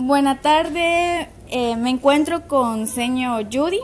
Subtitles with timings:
[0.00, 3.80] Buena tarde, eh, me encuentro con señor Judy,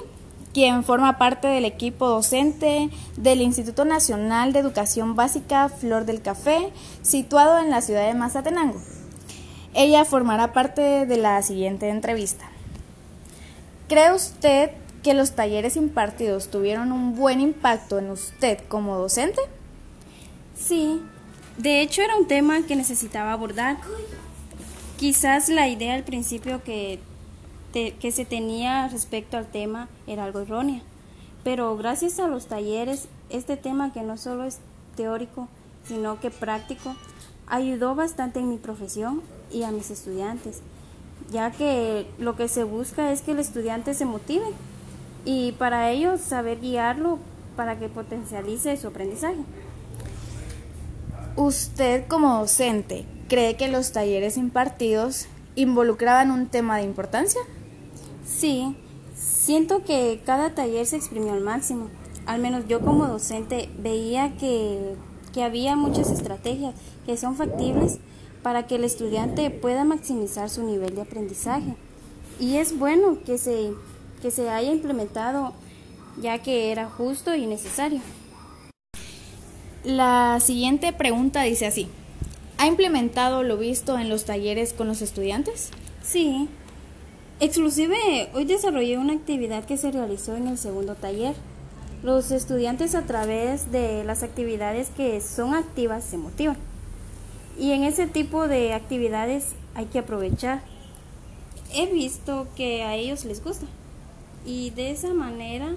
[0.53, 6.73] quien forma parte del equipo docente del Instituto Nacional de Educación Básica Flor del Café,
[7.03, 8.81] situado en la ciudad de Mazatenango.
[9.75, 12.49] Ella formará parte de la siguiente entrevista.
[13.89, 14.71] ¿Cree usted
[15.03, 19.41] que los talleres impartidos tuvieron un buen impacto en usted como docente?
[20.57, 21.03] Sí,
[21.59, 23.79] de hecho era un tema que necesitaba abordar.
[24.99, 27.01] Quizás la idea al principio que,
[27.73, 30.83] que se tenía respecto al tema era algo errónea,
[31.43, 34.59] pero gracias a los talleres, este tema que no solo es
[34.97, 35.49] teórico,
[35.87, 36.95] sino que práctico,
[37.47, 39.23] ayudó bastante en mi profesión
[39.53, 40.61] y a mis estudiantes,
[41.31, 44.47] ya que lo que se busca es que el estudiante se motive
[45.25, 47.19] y para ello saber guiarlo
[47.57, 49.41] para que potencialice su aprendizaje.
[51.37, 57.41] Usted como docente, ¿Cree que los talleres impartidos involucraban un tema de importancia?
[58.27, 58.77] Sí,
[59.15, 61.89] siento que cada taller se exprimió al máximo.
[62.27, 64.95] Al menos yo como docente veía que,
[65.33, 66.75] que había muchas estrategias
[67.07, 67.99] que son factibles
[68.43, 71.77] para que el estudiante pueda maximizar su nivel de aprendizaje.
[72.39, 73.73] Y es bueno que se,
[74.21, 75.55] que se haya implementado
[76.21, 78.01] ya que era justo y necesario.
[79.83, 81.89] La siguiente pregunta dice así.
[82.57, 85.71] ¿Ha implementado lo visto en los talleres con los estudiantes?
[86.03, 86.49] Sí.
[87.41, 91.35] Exclusive, hoy desarrollé una actividad que se realizó en el segundo taller.
[92.05, 96.57] Los estudiantes a través de las actividades que son activas se motivan.
[97.59, 100.63] Y en ese tipo de actividades hay que aprovechar.
[101.75, 103.67] He visto que a ellos les gusta
[104.47, 105.75] y de esa manera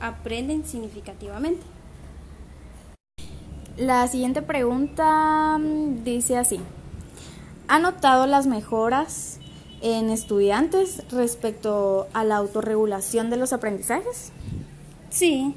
[0.00, 1.62] aprenden significativamente.
[3.76, 6.60] La siguiente pregunta mm, dice así.
[7.66, 9.40] ¿Ha notado las mejoras
[9.82, 14.30] en estudiantes respecto a la autorregulación de los aprendizajes?
[15.10, 15.56] Sí,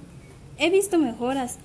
[0.57, 1.57] he visto mejoras,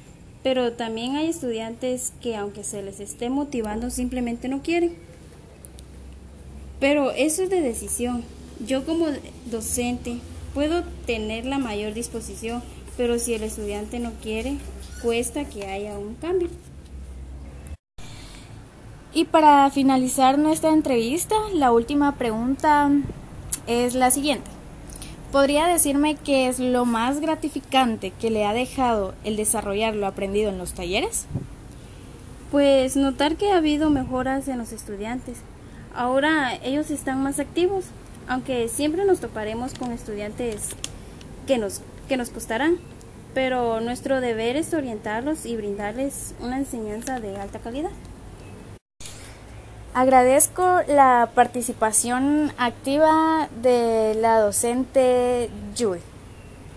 [0.42, 4.94] pero también hay estudiantes que aunque se les esté motivando simplemente no quieren.
[6.80, 8.24] Pero eso es de decisión.
[8.66, 9.06] Yo como
[9.46, 10.19] docente
[10.52, 12.62] puedo tener la mayor disposición,
[12.97, 14.58] pero si el estudiante no quiere,
[15.03, 16.48] cuesta que haya un cambio.
[19.14, 22.91] Y para finalizar nuestra entrevista, la última pregunta
[23.66, 24.50] es la siguiente.
[25.31, 30.50] ¿Podría decirme qué es lo más gratificante que le ha dejado el desarrollar lo aprendido
[30.50, 31.26] en los talleres?
[32.50, 35.38] Pues notar que ha habido mejoras en los estudiantes.
[35.94, 37.86] Ahora ellos están más activos,
[38.28, 40.70] aunque siempre nos toparemos con estudiantes
[41.47, 42.78] que nos, que nos costarán
[43.34, 47.90] pero nuestro deber es orientarlos y brindarles una enseñanza de alta calidad.
[49.94, 56.00] Agradezco la participación activa de la docente Judy.